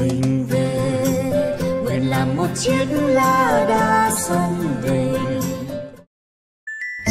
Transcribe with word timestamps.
mình 0.00 0.44
về 0.50 0.68
nguyện 1.84 2.10
làm 2.10 2.36
một 2.36 2.46
chiếc 2.54 2.86
lá 3.06 3.66
đa 3.68 4.10
sông 4.16 4.54
về 4.82 5.06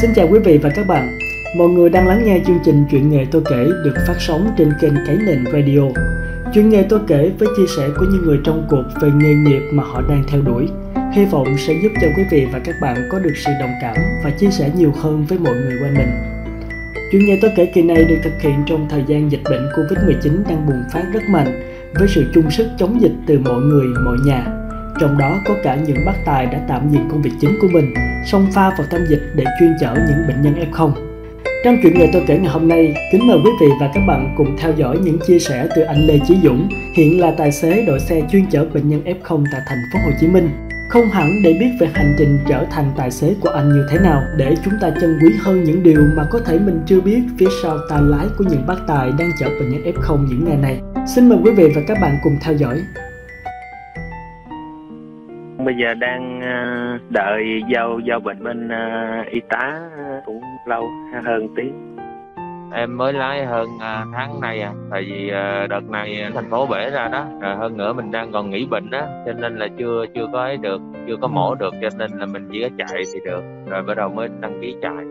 Xin 0.02 0.14
chào 0.16 0.28
quý 0.32 0.40
vị 0.40 0.58
và 0.58 0.70
các 0.76 0.88
bạn. 0.88 1.20
Mọi 1.58 1.68
người 1.68 1.90
đang 1.90 2.08
lắng 2.08 2.22
nghe 2.26 2.40
chương 2.48 2.60
trình 2.66 2.86
Chuyện 2.92 3.10
nghề 3.10 3.26
tôi 3.32 3.42
kể 3.50 3.66
được 3.84 3.96
phát 4.08 4.16
sóng 4.20 4.52
trên 4.58 4.74
kênh 4.82 4.94
Cái 5.08 5.16
Nền 5.16 5.46
Radio. 5.54 6.02
Chuyện 6.54 6.70
nghề 6.70 6.84
tôi 6.90 7.00
kể 7.08 7.32
với 7.40 7.48
chia 7.58 7.66
sẻ 7.78 7.90
của 7.98 8.06
những 8.06 8.26
người 8.26 8.40
trong 8.44 8.68
cuộc 8.70 8.84
về 9.02 9.10
nghề 9.16 9.34
nghiệp 9.34 9.62
mà 9.72 9.84
họ 9.84 10.02
đang 10.10 10.24
theo 10.28 10.42
đuổi. 10.42 10.68
Hy 11.14 11.26
vọng 11.26 11.48
sẽ 11.68 11.74
giúp 11.84 11.90
cho 12.02 12.08
quý 12.18 12.24
vị 12.32 12.48
và 12.54 12.60
các 12.60 12.76
bạn 12.82 13.10
có 13.12 13.20
được 13.20 13.34
sự 13.46 13.52
đồng 13.60 13.74
cảm 13.82 13.96
và 14.24 14.30
chia 14.30 14.52
sẻ 14.52 14.72
nhiều 14.76 14.92
hơn 15.02 15.26
với 15.30 15.40
mọi 15.40 15.54
người 15.56 15.78
quanh 15.82 15.94
mình. 15.94 16.12
Chuyện 17.12 17.26
nghề 17.26 17.40
tôi 17.42 17.52
kể 17.56 17.66
kỳ 17.66 17.82
này 17.82 18.06
được 18.06 18.18
thực 18.24 18.42
hiện 18.42 18.64
trong 18.68 18.88
thời 18.90 19.04
gian 19.08 19.32
dịch 19.32 19.42
bệnh 19.44 19.70
Covid-19 19.70 20.44
đang 20.50 20.66
bùng 20.68 20.84
phát 20.94 21.04
rất 21.14 21.24
mạnh 21.30 21.73
với 22.00 22.08
sự 22.08 22.26
chung 22.34 22.52
sức 22.52 22.68
chống 22.78 23.02
dịch 23.02 23.14
từ 23.28 23.40
mọi 23.40 23.62
người, 23.62 23.88
mọi 24.06 24.18
nhà. 24.26 24.46
Trong 25.00 25.18
đó 25.18 25.42
có 25.46 25.56
cả 25.64 25.76
những 25.76 26.06
bác 26.06 26.26
tài 26.26 26.46
đã 26.46 26.62
tạm 26.68 26.90
dừng 26.92 27.08
công 27.12 27.22
việc 27.22 27.32
chính 27.42 27.58
của 27.62 27.68
mình, 27.74 27.94
xông 28.32 28.48
pha 28.52 28.70
vào 28.70 28.88
tâm 28.90 29.02
dịch 29.10 29.22
để 29.36 29.44
chuyên 29.60 29.74
chở 29.82 29.94
những 29.94 30.28
bệnh 30.28 30.42
nhân 30.42 30.56
F0. 30.72 30.92
Trong 31.66 31.78
chuyện 31.84 32.00
nghề 32.00 32.10
tôi 32.14 32.24
kể 32.28 32.38
ngày 32.38 32.52
hôm 32.52 32.68
nay, 32.68 32.96
kính 33.12 33.28
mời 33.28 33.38
quý 33.46 33.52
vị 33.62 33.68
và 33.80 33.92
các 33.94 34.04
bạn 34.08 34.34
cùng 34.38 34.58
theo 34.58 34.74
dõi 34.78 34.98
những 35.04 35.20
chia 35.28 35.40
sẻ 35.40 35.68
từ 35.76 35.82
anh 35.82 36.08
Lê 36.08 36.20
Chí 36.28 36.38
Dũng, 36.44 36.70
hiện 36.94 37.22
là 37.22 37.34
tài 37.38 37.52
xế 37.52 37.86
đội 37.86 38.00
xe 38.00 38.22
chuyên 38.32 38.46
chở 38.52 38.66
bệnh 38.74 38.90
nhân 38.90 39.02
F0 39.06 39.44
tại 39.52 39.62
thành 39.68 39.80
phố 39.94 40.00
Hồ 40.06 40.12
Chí 40.20 40.28
Minh. 40.28 40.50
Không 40.90 41.10
hẳn 41.10 41.42
để 41.44 41.58
biết 41.60 41.72
về 41.80 41.88
hành 41.94 42.16
trình 42.18 42.40
trở 42.50 42.66
thành 42.72 42.92
tài 42.98 43.12
xế 43.12 43.36
của 43.42 43.50
anh 43.50 43.70
như 43.70 43.86
thế 43.92 44.00
nào, 44.00 44.22
để 44.38 44.56
chúng 44.66 44.74
ta 44.82 44.92
trân 45.02 45.18
quý 45.24 45.30
hơn 45.42 45.64
những 45.64 45.84
điều 45.84 46.02
mà 46.16 46.24
có 46.32 46.40
thể 46.40 46.60
mình 46.60 46.82
chưa 46.86 47.02
biết 47.02 47.22
phía 47.38 47.48
sau 47.64 47.78
tay 47.90 48.02
lái 48.02 48.26
của 48.38 48.46
những 48.50 48.68
bác 48.68 48.78
tài 48.88 49.12
đang 49.20 49.32
chở 49.40 49.50
bệnh 49.50 49.70
nhân 49.70 49.94
F0 49.96 50.28
những 50.30 50.46
ngày 50.46 50.58
này. 50.58 50.93
Xin 51.06 51.30
mời 51.30 51.38
quý 51.44 51.52
vị 51.52 51.72
và 51.76 51.82
các 51.88 51.98
bạn 52.02 52.18
cùng 52.24 52.38
theo 52.42 52.54
dõi. 52.54 52.84
bây 55.66 55.76
giờ 55.76 55.94
đang 55.94 56.42
ờ, 56.42 56.98
đợi 57.10 57.64
giao 57.74 58.00
giao 58.00 58.20
bệnh 58.20 58.44
bên 58.44 58.70
ờ, 58.70 59.22
y 59.32 59.42
tá 59.50 59.82
cũng 60.26 60.42
lâu 60.68 60.90
hơn 61.26 61.48
tiếng 61.56 61.98
em 62.74 62.98
mới 62.98 63.14
lái 63.14 63.46
hơn 63.46 63.70
à, 63.80 64.06
tháng 64.14 64.42
nay 64.42 64.62
à 64.62 64.74
tại 64.92 65.04
vì 65.04 65.30
à, 65.30 65.68
đợt 65.70 65.84
này 65.90 66.32
thành 66.34 66.50
phố 66.50 66.68
bể 66.68 66.90
ra 66.90 67.08
đó 67.08 67.26
rồi 67.42 67.56
hơn 67.56 67.78
nữa 67.78 67.94
mình 67.94 68.12
đang 68.12 68.32
còn 68.32 68.50
nghỉ 68.50 68.66
bệnh 68.66 68.90
đó 68.90 69.08
cho 69.26 69.34
nên 69.34 69.58
là 69.58 69.68
chưa 69.78 70.06
chưa 70.16 70.28
có 70.34 70.40
ấy 70.40 70.58
được 70.58 70.82
chưa 71.08 71.16
có 71.22 71.28
mổ 71.28 71.56
được 71.56 71.74
cho 71.82 71.90
nên 71.98 72.12
là 72.12 72.26
mình 72.26 72.50
chỉ 72.52 72.62
có 72.62 72.70
chạy 72.78 73.04
thì 73.14 73.20
được 73.26 73.44
rồi 73.70 73.84
bắt 73.84 73.98
đầu 73.98 74.10
mới 74.10 74.30
đăng 74.40 74.62
ký 74.62 74.76
chạy 74.82 75.06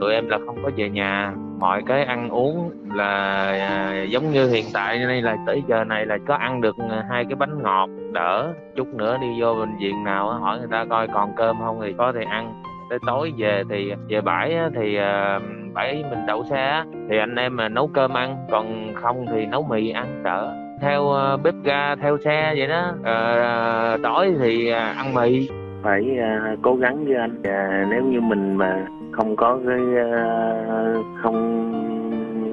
tụi 0.00 0.14
em 0.14 0.28
là 0.28 0.38
không 0.46 0.56
có 0.62 0.70
về 0.76 0.88
nhà. 0.88 1.32
Mọi 1.58 1.82
cái 1.86 2.04
ăn 2.04 2.28
uống 2.28 2.70
là 2.94 3.42
à, 3.60 4.02
giống 4.08 4.30
như 4.30 4.48
hiện 4.48 4.64
tại 4.74 4.98
nay 4.98 5.22
là 5.22 5.36
tới 5.46 5.62
giờ 5.66 5.84
này 5.84 6.06
là 6.06 6.18
có 6.26 6.34
ăn 6.34 6.60
được 6.60 6.76
à, 6.90 7.04
hai 7.10 7.24
cái 7.24 7.34
bánh 7.34 7.62
ngọt 7.62 7.88
đỡ. 8.12 8.48
Chút 8.76 8.86
nữa 8.94 9.18
đi 9.20 9.26
vô 9.40 9.54
bệnh 9.54 9.76
viện 9.80 10.04
nào 10.04 10.30
hỏi 10.30 10.58
người 10.58 10.68
ta 10.70 10.84
coi 10.84 11.08
còn 11.08 11.32
cơm 11.36 11.56
không 11.58 11.80
thì 11.82 11.94
có 11.98 12.12
thì 12.12 12.24
ăn. 12.30 12.62
Tới 12.90 12.98
tối 13.06 13.32
về 13.38 13.62
thì 13.70 13.92
về 14.08 14.20
bãi 14.20 14.58
thì 14.74 14.96
à, 14.96 15.40
bãi 15.74 16.04
mình 16.10 16.26
đậu 16.26 16.44
xe 16.44 16.84
thì 17.10 17.18
anh 17.18 17.34
em 17.36 17.56
mà 17.56 17.68
nấu 17.68 17.86
cơm 17.86 18.16
ăn. 18.16 18.36
Còn 18.50 18.94
không 18.94 19.26
thì 19.32 19.46
nấu 19.46 19.62
mì 19.62 19.90
ăn 19.90 20.22
đỡ. 20.22 20.54
Theo 20.82 21.12
à, 21.12 21.36
bếp 21.36 21.54
ga 21.64 21.94
theo 21.94 22.18
xe 22.18 22.54
vậy 22.56 22.66
đó 22.66 22.92
à, 23.04 23.96
tối 24.02 24.34
thì 24.40 24.68
ăn 24.70 25.14
mì. 25.14 25.48
Phải 25.82 26.18
uh, 26.18 26.58
cố 26.62 26.74
gắng 26.74 27.04
với 27.04 27.16
anh. 27.16 27.38
Uh, 27.38 27.90
nếu 27.90 28.02
như 28.02 28.20
mình 28.20 28.54
mà 28.54 28.86
không 29.20 29.36
có 29.36 29.60
cái 29.66 29.80
uh, 29.80 31.06
không 31.22 31.36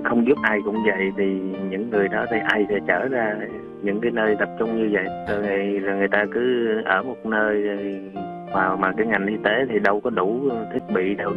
không 0.04 0.28
giúp 0.28 0.38
ai 0.44 0.60
cũng 0.66 0.76
vậy 0.86 1.12
thì 1.18 1.26
những 1.70 1.90
người 1.90 2.08
đó 2.08 2.26
thì 2.32 2.38
ai 2.44 2.66
sẽ 2.70 2.80
trở 2.88 3.08
ra 3.08 3.36
những 3.82 4.02
cái 4.02 4.12
nơi 4.12 4.36
tập 4.40 4.50
trung 4.60 4.78
như 4.78 4.90
vậy? 4.92 5.06
Rồi, 5.28 5.80
rồi 5.80 5.98
người 5.98 6.08
ta 6.08 6.26
cứ 6.34 6.68
ở 6.86 7.04
một 7.04 7.26
nơi 7.26 7.62
rồi 7.62 8.02
mà 8.54 8.76
mà 8.76 8.92
cái 8.98 9.08
ngành 9.08 9.28
y 9.28 9.38
tế 9.44 9.66
thì 9.70 9.80
đâu 9.80 10.00
có 10.00 10.10
đủ 10.10 10.40
thiết 10.74 10.94
bị 10.94 11.16
đâu 11.16 11.32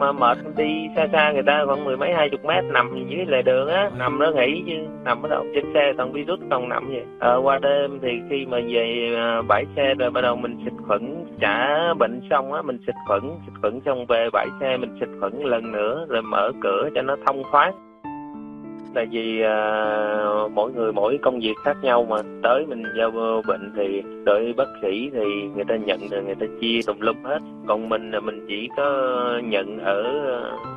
mà 0.00 0.12
mệt 0.12 0.38
đi 0.56 0.88
xa 0.96 1.06
xa 1.12 1.32
người 1.32 1.42
ta 1.42 1.62
khoảng 1.66 1.84
mười 1.84 1.96
mấy 1.96 2.12
hai 2.12 2.28
chục 2.28 2.44
mét 2.44 2.64
nằm 2.64 3.06
dưới 3.08 3.26
lề 3.26 3.42
đường 3.42 3.68
á 3.68 3.90
nằm 3.98 4.18
nó 4.18 4.30
nghỉ 4.30 4.62
chứ 4.66 4.72
nằm 5.04 5.22
ở 5.22 5.28
đâu 5.28 5.44
trên 5.54 5.64
xe 5.74 5.92
toàn 5.96 6.12
virus 6.12 6.40
toàn 6.50 6.68
nằm 6.68 6.88
vậy. 6.88 7.04
Ờ, 7.18 7.40
qua 7.42 7.58
đêm 7.58 7.98
thì 8.02 8.08
khi 8.30 8.46
mà 8.46 8.58
về 8.68 9.14
à, 9.16 9.42
bãi 9.42 9.64
xe 9.76 9.94
rồi 9.94 10.10
bắt 10.10 10.20
đầu 10.20 10.36
mình 10.36 10.56
xịt 10.64 10.72
khuẩn 10.86 11.24
trả 11.40 11.94
bệnh 11.94 12.20
xong 12.30 12.52
á 12.52 12.62
mình 12.62 12.78
xịt 12.86 12.94
khuẩn 13.06 13.22
xịt 13.46 13.54
khuẩn 13.60 13.80
xong 13.84 14.06
về 14.06 14.28
bãi 14.32 14.46
xe 14.60 14.76
mình 14.76 14.96
xịt 15.00 15.08
khuẩn 15.20 15.32
lần 15.42 15.72
nữa 15.72 16.06
rồi 16.08 16.22
mở 16.22 16.52
cửa 16.62 16.88
cho 16.94 17.02
nó 17.02 17.16
thông 17.26 17.42
thoáng 17.52 17.89
tại 18.94 19.06
vì 19.10 19.42
uh, 19.42 20.52
mỗi 20.52 20.72
người 20.72 20.92
mỗi 20.92 21.18
công 21.22 21.40
việc 21.40 21.54
khác 21.64 21.76
nhau 21.82 22.06
mà 22.10 22.16
tới 22.42 22.66
mình 22.66 22.82
giao 22.98 23.10
bệnh 23.46 23.72
thì 23.76 24.02
đợi 24.24 24.54
bác 24.56 24.68
sĩ 24.82 25.10
thì 25.12 25.24
người 25.54 25.64
ta 25.68 25.76
nhận 25.76 26.00
rồi 26.10 26.22
người 26.22 26.34
ta 26.34 26.46
chia 26.60 26.80
tùm 26.86 27.00
lum 27.00 27.16
hết. 27.24 27.38
Còn 27.66 27.88
mình 27.88 28.10
là 28.10 28.20
mình 28.20 28.44
chỉ 28.48 28.68
có 28.76 28.84
nhận 29.44 29.78
ở 29.78 30.02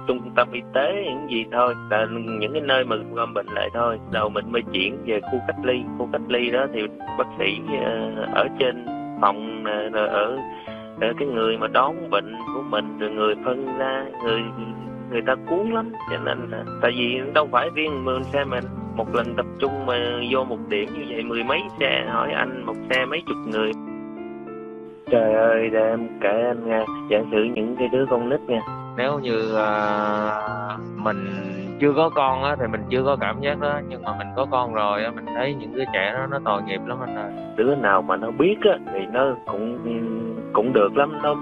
trung 0.08 0.20
tâm 0.36 0.48
y 0.52 0.62
tế 0.74 1.04
những 1.06 1.28
gì 1.30 1.46
thôi. 1.52 1.74
Là 1.90 2.08
những 2.40 2.54
cái 2.54 2.62
nơi 2.62 2.84
mà 2.84 2.96
gom 3.14 3.34
bệnh 3.34 3.48
lại 3.48 3.70
thôi. 3.74 4.00
Đầu 4.12 4.30
mình 4.30 4.46
mới 4.52 4.62
chuyển 4.74 4.98
về 5.06 5.20
khu 5.22 5.40
cách 5.48 5.58
ly. 5.64 5.82
Khu 5.98 6.10
cách 6.12 6.22
ly 6.28 6.52
đó 6.52 6.66
thì 6.74 6.82
bác 7.18 7.28
sĩ 7.40 7.60
uh, 7.66 8.36
ở 8.36 8.48
trên 8.60 8.86
phòng 9.22 9.64
uh, 9.88 9.94
ở, 9.94 10.38
ở 11.08 11.14
cái 11.18 11.28
người 11.28 11.58
mà 11.58 11.68
đón 11.68 12.10
bệnh 12.10 12.36
của 12.56 12.62
mình 12.70 13.00
rồi 13.00 13.10
người 13.10 13.36
phân 13.46 13.78
ra 13.78 14.06
người 14.24 14.42
người 15.12 15.22
ta 15.22 15.36
cuốn 15.50 15.70
lắm. 15.70 15.92
Cho 16.12 16.18
nên 16.18 16.50
là 16.50 16.64
tại 16.82 16.92
vì 16.98 17.22
đâu 17.34 17.48
phải 17.52 17.70
riêng 17.76 18.06
mình 18.06 18.24
xe 18.24 18.44
mình. 18.44 18.64
Một 18.96 19.16
lần 19.16 19.36
tập 19.36 19.46
trung 19.60 19.86
mà 19.86 19.94
vô 20.32 20.44
một 20.44 20.58
điểm 20.70 20.90
như 20.94 21.06
vậy 21.10 21.24
mười 21.24 21.44
mấy 21.44 21.60
xe 21.80 22.06
hỏi 22.10 22.32
anh 22.32 22.66
một 22.66 22.76
xe 22.90 23.06
mấy 23.06 23.24
chục 23.28 23.38
người. 23.48 23.72
Trời 25.12 25.34
ơi 25.34 25.70
để 25.74 25.90
em 25.90 26.08
kể 26.22 26.44
anh 26.48 26.70
nghe 26.70 26.86
giả 27.10 27.20
sử 27.32 27.44
những 27.44 27.76
cái 27.80 27.88
đứa 27.92 28.06
con 28.10 28.30
nít 28.30 28.40
nha. 28.42 28.62
Nếu 28.98 29.20
như 29.20 29.54
uh, 29.54 30.80
mình 30.98 31.26
chưa 31.80 31.94
có 31.94 32.10
con 32.10 32.44
á 32.44 32.56
thì 32.60 32.68
mình 32.68 32.82
chưa 32.90 33.04
có 33.04 33.18
cảm 33.22 33.42
giác 33.42 33.60
đó. 33.62 33.80
Nhưng 33.90 34.04
mà 34.04 34.12
mình 34.18 34.28
có 34.36 34.46
con 34.52 34.74
rồi 34.74 35.04
á 35.04 35.12
mình 35.16 35.26
thấy 35.36 35.56
những 35.56 35.74
đứa 35.76 35.84
trẻ 35.94 36.14
đó 36.14 36.28
nó 36.32 36.40
tội 36.46 36.62
nghiệp 36.64 36.82
lắm 36.88 36.98
anh 37.00 37.16
ơi. 37.16 37.32
Đứa 37.56 37.76
nào 37.76 38.02
mà 38.02 38.16
nó 38.16 38.32
biết 38.32 38.56
á 38.62 38.78
thì 38.94 39.00
nó 39.14 39.36
cũng 39.46 39.78
cũng 40.54 40.74
được 40.74 40.98
lắm. 40.98 41.14
Nó 41.24 41.36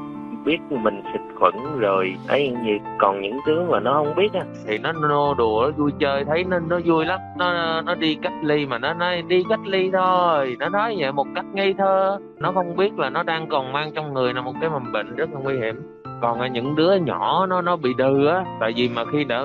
biết 0.46 0.60
mình 0.70 1.02
xịt 1.14 1.22
khuẩn 1.40 1.54
rồi, 1.80 2.16
ấy 2.28 2.54
như 2.64 2.78
còn 3.00 3.22
những 3.22 3.40
đứa 3.48 3.62
mà 3.70 3.80
nó 3.80 3.94
không 3.94 4.16
biết 4.16 4.34
á. 4.34 4.42
Thì 4.68 4.78
nó 4.78 4.92
nô 4.92 5.34
đùa, 5.38 5.62
nó 5.66 5.72
vui 5.78 5.92
chơi, 6.00 6.26
thấy 6.26 6.44
nó 6.44 6.60
nó 6.60 6.80
vui 6.86 7.06
lắm. 7.06 7.20
Nó 7.38 7.82
nó 7.82 7.96
đi 7.96 8.16
cách 8.22 8.34
ly 8.44 8.66
mà 8.66 8.78
nó 8.78 8.94
nói, 8.94 9.22
đi 9.28 9.44
cách 9.50 9.60
ly 9.66 9.90
thôi. 9.94 10.56
Nó 10.60 10.70
nói 10.70 10.96
vậy 11.00 11.12
một 11.12 11.28
cách 11.36 11.46
ngây 11.54 11.76
thơ. 11.78 12.18
Nó 12.38 12.52
không 12.52 12.76
biết 12.76 13.00
là 13.00 13.10
nó 13.10 13.24
đang 13.24 13.50
còn 13.50 13.74
mang 13.74 13.92
trong 13.96 14.14
người 14.14 14.34
là 14.34 14.42
một 14.42 14.54
cái 14.62 14.70
mầm 14.70 14.92
bệnh 14.92 15.16
rất 15.16 15.30
là 15.34 15.40
nguy 15.44 15.58
hiểm. 15.58 15.76
Còn 16.22 16.54
những 16.54 16.76
đứa 16.76 16.96
nhỏ 16.96 17.46
nó 17.46 17.62
nó 17.62 17.76
bị 17.76 17.94
đừ 17.98 18.28
á, 18.28 18.44
tại 18.60 18.74
vì 18.76 18.90
mà 18.96 19.06
khi 19.12 19.24
đã 19.24 19.44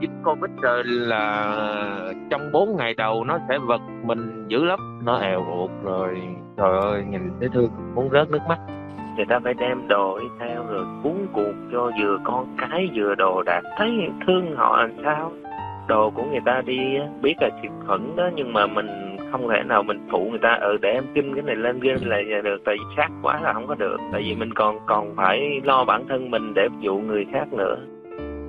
dính 0.00 0.22
covid 0.24 0.50
rồi 0.62 0.84
là 0.84 2.12
trong 2.30 2.52
4 2.52 2.76
ngày 2.76 2.94
đầu 2.94 3.24
nó 3.24 3.38
sẽ 3.48 3.58
vật 3.58 3.80
mình 4.02 4.44
dữ 4.48 4.64
lắm. 4.64 4.78
Nó 5.04 5.18
èo 5.18 5.44
uột 5.52 5.70
rồi. 5.84 6.22
Trời 6.56 6.78
ơi, 6.80 7.04
nhìn 7.10 7.30
thấy 7.40 7.48
thương, 7.52 7.70
muốn 7.94 8.08
rớt 8.12 8.30
nước 8.30 8.42
mắt. 8.48 8.58
Người 9.16 9.26
ta 9.28 9.38
phải 9.44 9.54
đem 9.54 9.88
đồ 9.88 10.18
đi 10.18 10.26
theo 10.40 10.66
rồi 10.70 10.84
cuốn 11.02 11.26
cuộc 11.32 11.52
cho 11.72 11.90
vừa 12.00 12.18
con 12.24 12.56
cái 12.58 12.90
vừa 12.94 13.14
đồ 13.14 13.42
đạc 13.42 13.62
thấy 13.76 13.90
thương 14.26 14.56
họ 14.56 14.76
làm 14.76 14.90
sao. 15.04 15.32
Đồ 15.88 16.10
của 16.10 16.24
người 16.24 16.40
ta 16.44 16.62
đi 16.66 16.78
biết 17.22 17.34
là 17.40 17.48
thiệt 17.62 17.70
khuẩn 17.86 18.16
đó, 18.16 18.30
nhưng 18.34 18.52
mà 18.52 18.66
mình 18.66 19.16
không 19.32 19.48
thể 19.48 19.62
nào 19.62 19.82
mình 19.82 20.06
phụ 20.10 20.26
người 20.30 20.38
ta. 20.42 20.58
Ừ 20.60 20.78
để 20.82 20.92
em 20.92 21.04
kim 21.14 21.34
cái 21.34 21.42
này 21.42 21.56
lên 21.56 21.80
game 21.80 22.00
là 22.04 22.40
được, 22.44 22.58
tại 22.64 22.74
vì 22.78 22.94
sát 22.96 23.08
quá 23.22 23.40
là 23.40 23.52
không 23.52 23.66
có 23.66 23.74
được. 23.74 23.96
Tại 24.12 24.22
vì 24.22 24.34
mình 24.34 24.54
còn 24.54 24.78
còn 24.86 25.16
phải 25.16 25.60
lo 25.64 25.84
bản 25.84 26.04
thân 26.08 26.30
mình 26.30 26.54
để 26.54 26.68
phục 26.68 26.78
vụ 26.82 26.98
người 26.98 27.26
khác 27.32 27.52
nữa 27.52 27.76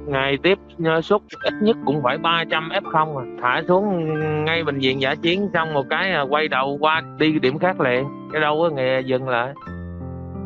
ngày 0.08 0.38
tiếp 0.44 0.60
xuất 1.04 1.22
ít 1.44 1.54
nhất 1.62 1.78
cũng 1.86 2.04
phải 2.04 2.18
300 2.18 2.70
F0 2.70 3.18
à. 3.18 3.26
thả 3.42 3.62
xuống 3.68 4.14
ngay 4.46 4.64
bệnh 4.64 4.80
viện 4.80 5.02
giả 5.02 5.16
chiến 5.16 5.50
xong 5.54 5.74
một 5.74 5.86
cái 5.90 6.12
à, 6.12 6.22
quay 6.22 6.48
đầu 6.48 6.78
qua 6.82 7.02
đi 7.20 7.40
điểm 7.40 7.58
khác 7.58 7.82
liền. 7.82 8.06
Cái 8.32 8.42
đâu 8.42 8.60
có 8.62 8.70
nghề 8.76 9.02
dừng 9.02 9.30
lại. 9.30 9.54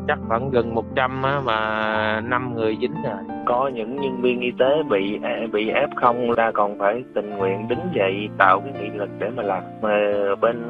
Chắc 0.08 0.20
khoảng 0.28 0.52
gần 0.52 0.76
100 0.76 1.24
á, 1.24 1.42
mà 1.46 2.22
năm 2.22 2.56
người 2.56 2.78
dính 2.82 2.94
rồi. 3.04 3.38
Có 3.46 3.72
những 3.74 3.96
nhân 3.96 4.22
viên 4.22 4.42
y 4.42 4.52
tế 4.60 4.84
bị 4.90 5.20
à, 5.24 5.40
bị 5.52 5.72
f0 5.72 6.34
ra 6.34 6.52
còn 6.52 6.80
phải 6.80 7.04
tình 7.14 7.30
nguyện 7.38 7.68
đứng 7.68 7.90
dậy 7.94 8.30
tạo 8.38 8.62
cái 8.62 8.74
nghị 8.74 8.98
lực 8.98 9.10
để 9.20 9.30
mà 9.36 9.44
làm. 9.44 9.64
Mà 9.82 10.00
bên 10.42 10.64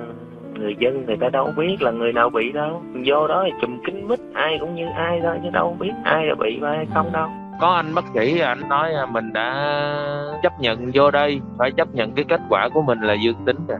người 0.53 0.75
dân 0.79 1.05
người 1.05 1.17
ta 1.17 1.29
đâu 1.29 1.51
biết 1.57 1.81
là 1.81 1.91
người 1.91 2.13
nào 2.13 2.29
bị 2.29 2.51
đâu. 2.51 2.81
Vô 3.05 3.27
đó 3.27 3.43
thì 3.45 3.51
chùm 3.61 3.79
kính 3.85 4.07
mít 4.07 4.19
ai 4.33 4.57
cũng 4.59 4.75
như 4.75 4.85
ai 4.95 5.19
thôi 5.23 5.37
chứ 5.43 5.49
đâu 5.53 5.77
biết 5.79 5.91
ai 6.03 6.25
là 6.25 6.35
bị 6.35 6.59
hay 6.63 6.85
không 6.93 7.11
đâu 7.13 7.29
có 7.59 7.67
anh 7.67 7.95
bác 7.95 8.05
sĩ, 8.13 8.39
anh 8.39 8.69
nói 8.69 8.93
à, 8.93 9.05
mình 9.05 9.33
đã 9.33 9.79
chấp 10.43 10.59
nhận 10.59 10.91
vô 10.93 11.11
đây, 11.11 11.41
phải 11.57 11.71
chấp 11.71 11.95
nhận 11.95 12.11
cái 12.11 12.25
kết 12.27 12.41
quả 12.49 12.69
của 12.73 12.81
mình 12.81 13.01
là 13.01 13.13
dương 13.13 13.45
tính 13.45 13.57
rồi. 13.67 13.77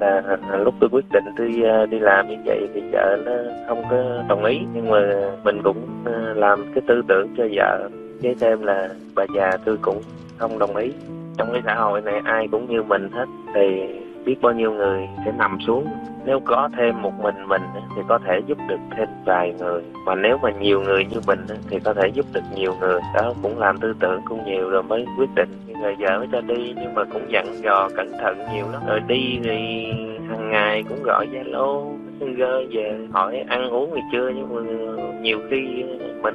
Là 0.00 0.56
lúc 0.56 0.74
tôi 0.80 0.90
quyết 0.92 1.04
định 1.12 1.24
tôi 1.36 1.62
à, 1.64 1.86
đi 1.86 1.98
làm 1.98 2.28
như 2.28 2.36
vậy 2.44 2.68
thì 2.74 2.80
vợ 2.92 3.16
nó 3.24 3.32
không 3.68 3.82
có 3.90 4.22
đồng 4.28 4.44
ý, 4.44 4.60
nhưng 4.72 4.90
mà 4.90 5.00
mình 5.44 5.60
cũng 5.64 5.88
à, 6.04 6.12
làm 6.36 6.72
cái 6.74 6.82
tư 6.88 7.02
tưởng 7.08 7.34
cho 7.36 7.44
vợ. 7.52 7.88
Với 8.22 8.34
thêm 8.40 8.62
là 8.62 8.88
bà 9.14 9.24
già 9.36 9.50
tôi 9.64 9.76
cũng 9.82 10.02
không 10.38 10.58
đồng 10.58 10.76
ý. 10.76 10.92
Trong 11.38 11.52
cái 11.52 11.62
xã 11.64 11.74
hội 11.74 12.00
này 12.00 12.20
ai 12.24 12.48
cũng 12.50 12.66
như 12.68 12.82
mình 12.82 13.08
hết, 13.12 13.26
thì 13.54 13.86
biết 14.24 14.36
bao 14.42 14.52
nhiêu 14.52 14.72
người 14.72 15.08
sẽ 15.24 15.32
nằm 15.38 15.58
xuống. 15.66 15.86
Nếu 16.24 16.40
có 16.44 16.68
thêm 16.76 17.02
một 17.02 17.12
mình 17.22 17.48
mình 17.48 17.62
thì 17.96 18.02
có 18.08 18.18
thể 18.26 18.40
giúp 18.46 18.58
được 18.68 18.78
thêm 18.96 19.08
vài 19.24 19.54
người. 19.58 19.82
Mà 20.06 20.14
nếu 20.14 20.38
mà 20.42 20.50
nhiều 20.50 20.80
người 20.80 21.04
như 21.04 21.20
mình 21.26 21.38
thì 21.70 21.80
có 21.80 21.94
thể 21.94 22.08
giúp 22.08 22.26
được 22.32 22.40
nhiều 22.54 22.74
người. 22.80 23.00
Đó 23.14 23.32
cũng 23.42 23.58
làm 23.58 23.78
tư 23.78 23.94
tưởng 24.00 24.20
cũng 24.24 24.44
nhiều 24.44 24.70
rồi 24.70 24.82
mới 24.82 25.06
quyết 25.18 25.30
định. 25.34 25.48
Rồi 25.82 25.96
vợ 25.98 26.18
mới 26.18 26.28
cho 26.32 26.40
đi 26.40 26.74
nhưng 26.76 26.94
mà 26.94 27.04
cũng 27.12 27.22
dặn 27.28 27.46
dò 27.62 27.88
cẩn 27.96 28.12
thận 28.20 28.38
nhiều 28.54 28.64
lắm. 28.72 28.82
Rồi 28.88 29.00
đi 29.06 29.40
thì 29.44 29.86
hàng 30.28 30.50
ngày 30.50 30.84
cũng 30.88 31.02
gọi 31.02 31.28
zalo 31.32 31.92
messenger 32.20 32.74
về 32.74 32.98
hỏi 33.12 33.44
ăn 33.48 33.70
uống 33.70 33.90
thì 33.94 34.00
chưa. 34.12 34.30
Nhưng 34.34 34.54
mà 34.54 34.72
nhiều 35.20 35.38
khi 35.50 35.84
mình 36.22 36.34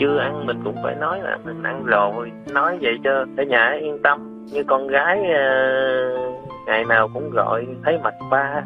chưa 0.00 0.18
ăn 0.18 0.46
mình 0.46 0.56
cũng 0.64 0.76
phải 0.82 0.94
nói 0.94 1.20
là 1.22 1.38
mình 1.44 1.62
ăn 1.62 1.84
rồi. 1.84 2.32
Nói 2.52 2.78
vậy 2.80 2.98
cho 3.04 3.24
cả 3.36 3.44
nhà 3.44 3.78
yên 3.80 3.98
tâm. 4.02 4.34
Như 4.52 4.62
con 4.64 4.88
gái 4.88 5.18
uh, 5.20 6.47
ngày 6.68 6.84
nào 6.84 7.08
cũng 7.14 7.30
gọi 7.30 7.66
thấy 7.84 7.98
mặt 7.98 8.14
ba. 8.30 8.62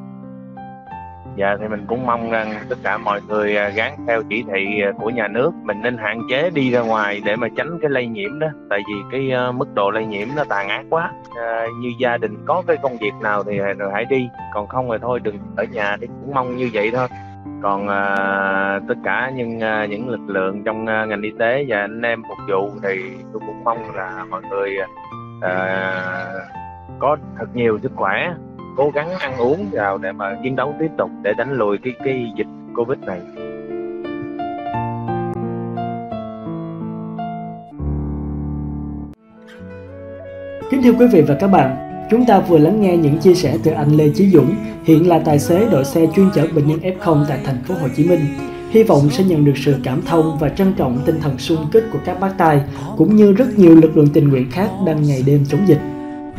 Dạ 1.36 1.56
thì 1.60 1.68
mình 1.68 1.84
cũng 1.88 2.06
mong 2.06 2.30
rằng 2.30 2.52
tất 2.68 2.76
cả 2.82 2.98
mọi 2.98 3.20
người 3.28 3.56
à, 3.56 3.68
gán 3.68 3.92
gắn 3.92 4.06
theo 4.06 4.22
chỉ 4.28 4.44
thị 4.52 4.82
à, 4.82 4.92
của 4.98 5.10
nhà 5.10 5.28
nước. 5.28 5.50
Mình 5.62 5.82
nên 5.82 5.98
hạn 5.98 6.20
chế 6.30 6.50
đi 6.50 6.70
ra 6.70 6.80
ngoài 6.80 7.20
để 7.24 7.36
mà 7.36 7.48
tránh 7.56 7.78
cái 7.82 7.90
lây 7.90 8.06
nhiễm 8.06 8.38
đó. 8.38 8.46
Tại 8.70 8.80
vì 8.88 8.94
cái 9.12 9.48
uh, 9.48 9.54
mức 9.54 9.74
độ 9.74 9.90
lây 9.90 10.06
nhiễm 10.06 10.28
nó 10.36 10.44
tàn 10.48 10.68
ác 10.68 10.84
quá. 10.90 11.12
À, 11.36 11.66
như 11.80 11.92
gia 11.98 12.16
đình 12.16 12.44
có 12.46 12.62
cái 12.66 12.76
công 12.82 12.96
việc 12.96 13.12
nào 13.22 13.44
thì 13.44 13.58
rồi 13.58 13.90
hãy 13.92 14.04
đi. 14.04 14.28
Còn 14.54 14.66
không 14.66 14.88
thì 14.90 14.96
thôi 15.02 15.20
đừng 15.22 15.38
ở 15.56 15.64
nhà 15.64 15.96
thì 16.00 16.06
cũng 16.06 16.34
mong 16.34 16.56
như 16.56 16.70
vậy 16.72 16.90
thôi. 16.94 17.08
Còn 17.62 17.88
à, 17.88 18.80
tất 18.88 18.94
cả 19.04 19.32
những 19.34 19.60
à, 19.60 19.86
những 19.86 20.08
lực 20.08 20.20
lượng 20.26 20.64
trong 20.64 20.86
à, 20.86 21.04
ngành 21.04 21.22
y 21.22 21.30
tế 21.38 21.64
và 21.68 21.80
anh 21.80 22.02
em 22.02 22.22
phục 22.22 22.38
vụ 22.48 22.70
thì 22.82 23.10
tôi 23.32 23.42
cũng 23.46 23.64
mong 23.64 23.94
là 23.94 24.24
mọi 24.30 24.42
người 24.50 24.76
à, 25.40 26.26
có 27.02 27.16
thật 27.38 27.46
nhiều 27.54 27.78
sức 27.82 27.92
khỏe 27.96 28.34
cố 28.76 28.90
gắng 28.94 29.10
ăn 29.10 29.36
uống 29.36 29.66
vào 29.72 29.98
để 29.98 30.12
mà 30.12 30.38
chiến 30.42 30.56
đấu 30.56 30.74
tiếp 30.80 30.90
tục 30.98 31.10
để 31.22 31.32
đánh 31.38 31.52
lùi 31.52 31.78
cái 31.78 31.92
cái 32.04 32.32
dịch 32.36 32.46
covid 32.76 32.98
này 32.98 33.20
Kính 40.70 40.82
thưa 40.82 40.92
quý 40.92 41.06
vị 41.12 41.22
và 41.28 41.36
các 41.40 41.48
bạn, 41.48 41.76
chúng 42.10 42.24
ta 42.26 42.40
vừa 42.40 42.58
lắng 42.58 42.80
nghe 42.80 42.96
những 42.96 43.18
chia 43.18 43.34
sẻ 43.34 43.56
từ 43.64 43.70
anh 43.70 43.88
Lê 43.96 44.08
Chí 44.14 44.30
Dũng, 44.30 44.54
hiện 44.84 45.08
là 45.08 45.18
tài 45.18 45.38
xế 45.38 45.68
đội 45.70 45.84
xe 45.84 46.06
chuyên 46.16 46.26
chở 46.34 46.46
bệnh 46.54 46.66
nhân 46.66 46.78
F0 46.78 47.24
tại 47.28 47.38
thành 47.44 47.62
phố 47.64 47.74
Hồ 47.74 47.88
Chí 47.96 48.08
Minh. 48.08 48.20
Hy 48.70 48.82
vọng 48.82 49.10
sẽ 49.10 49.24
nhận 49.24 49.44
được 49.44 49.56
sự 49.56 49.76
cảm 49.84 50.02
thông 50.02 50.38
và 50.40 50.48
trân 50.48 50.72
trọng 50.76 50.98
tinh 51.06 51.20
thần 51.20 51.38
sung 51.38 51.66
kích 51.72 51.84
của 51.92 51.98
các 52.04 52.20
bác 52.20 52.34
tài, 52.38 52.62
cũng 52.96 53.16
như 53.16 53.32
rất 53.32 53.58
nhiều 53.58 53.74
lực 53.74 53.96
lượng 53.96 54.08
tình 54.12 54.28
nguyện 54.28 54.50
khác 54.50 54.70
đang 54.86 55.02
ngày 55.02 55.22
đêm 55.26 55.44
chống 55.48 55.60
dịch. 55.66 55.91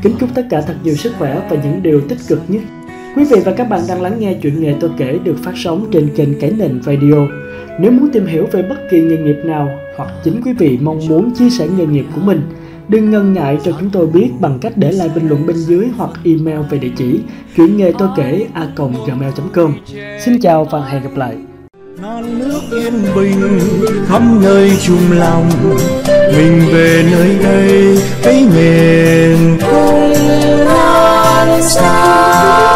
Kính 0.03 0.15
chúc 0.19 0.29
tất 0.33 0.45
cả 0.49 0.61
thật 0.61 0.75
nhiều 0.83 0.95
sức 0.95 1.13
khỏe 1.17 1.41
và 1.49 1.57
những 1.63 1.83
điều 1.83 2.01
tích 2.01 2.17
cực 2.27 2.41
nhất. 2.47 2.61
Quý 3.15 3.23
vị 3.23 3.39
và 3.45 3.51
các 3.51 3.69
bạn 3.69 3.81
đang 3.87 4.01
lắng 4.01 4.19
nghe 4.19 4.33
chuyện 4.41 4.61
nghề 4.61 4.75
tôi 4.79 4.89
kể 4.97 5.19
được 5.23 5.35
phát 5.43 5.51
sóng 5.55 5.87
trên 5.91 6.09
kênh 6.15 6.39
Cái 6.39 6.51
Nền 6.51 6.81
Radio. 6.83 7.27
Nếu 7.79 7.91
muốn 7.91 8.09
tìm 8.13 8.25
hiểu 8.25 8.47
về 8.51 8.61
bất 8.61 8.75
kỳ 8.91 9.01
nghề 9.01 9.17
nghiệp 9.17 9.37
nào 9.45 9.69
hoặc 9.97 10.09
chính 10.23 10.41
quý 10.45 10.53
vị 10.53 10.77
mong 10.81 11.07
muốn 11.07 11.31
chia 11.31 11.49
sẻ 11.49 11.67
nghề 11.77 11.85
nghiệp 11.85 12.05
của 12.15 12.21
mình, 12.21 12.41
đừng 12.87 13.11
ngần 13.11 13.33
ngại 13.33 13.57
cho 13.63 13.71
chúng 13.79 13.89
tôi 13.89 14.07
biết 14.07 14.29
bằng 14.39 14.59
cách 14.61 14.73
để 14.75 14.91
lại 14.91 15.09
bình 15.15 15.27
luận 15.27 15.45
bên 15.45 15.55
dưới 15.55 15.87
hoặc 15.97 16.09
email 16.23 16.59
về 16.69 16.77
địa 16.77 16.91
chỉ 16.95 17.19
chuyện 17.57 17.77
nghề 17.77 17.91
tôi 17.97 18.07
kể 18.17 18.47
a 18.53 18.67
gmail.com. 18.75 19.73
Xin 20.19 20.39
chào 20.41 20.65
và 20.65 20.85
hẹn 20.85 21.03
gặp 21.03 21.15
lại. 21.15 21.35
non 22.01 22.39
nước 22.39 22.61
yên 22.71 22.93
bình 23.15 23.59
khắp 24.07 24.21
nơi 24.41 24.71
chung 24.87 25.11
lòng 25.11 25.49
mình 26.37 26.61
về 26.73 27.05
nơi 27.11 27.37
đây 27.43 27.97
cái 28.23 28.45
miền 28.55 29.57
quê 29.71 29.92
Palestine. 31.45 32.72